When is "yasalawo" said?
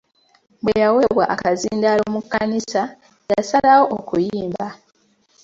3.31-3.83